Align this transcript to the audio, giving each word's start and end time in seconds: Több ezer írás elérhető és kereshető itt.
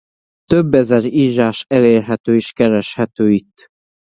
Több 0.45 0.73
ezer 0.73 1.05
írás 1.05 1.65
elérhető 1.67 2.35
és 2.35 2.51
kereshető 2.51 3.31
itt. 3.31 3.67